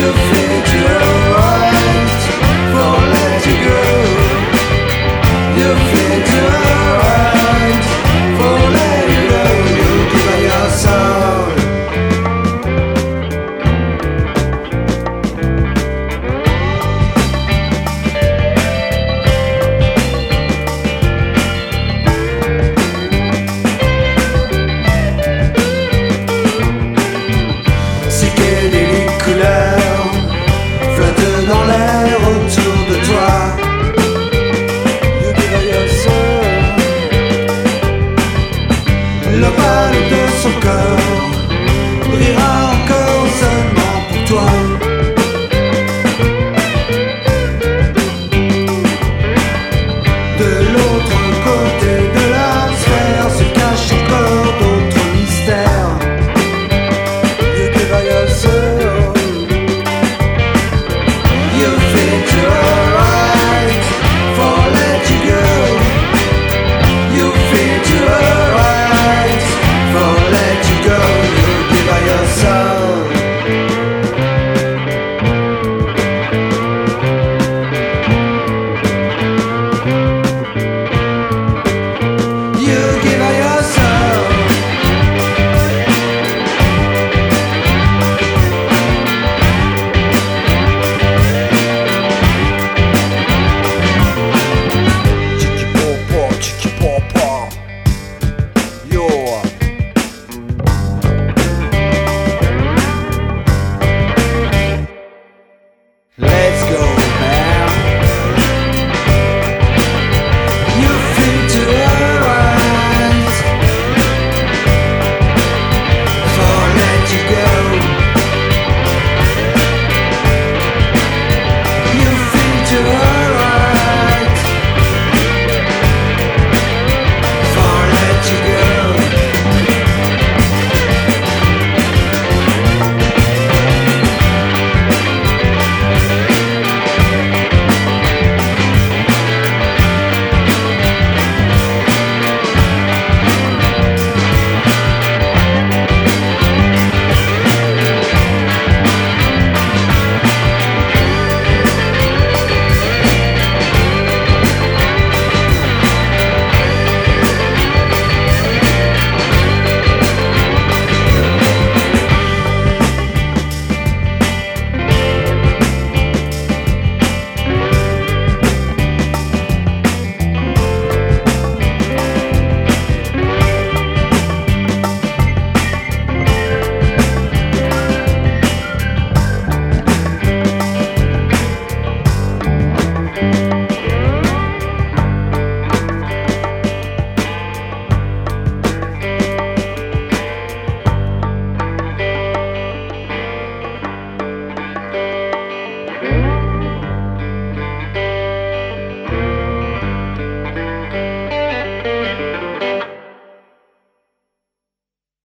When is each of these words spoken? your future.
your 0.00 0.14
future. 0.14 1.09